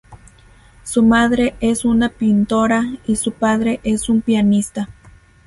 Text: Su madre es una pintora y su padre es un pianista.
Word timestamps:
Su 0.83 1.03
madre 1.03 1.53
es 1.59 1.85
una 1.85 2.09
pintora 2.09 2.85
y 3.05 3.17
su 3.17 3.33
padre 3.33 3.79
es 3.83 4.09
un 4.09 4.21
pianista. 4.23 4.89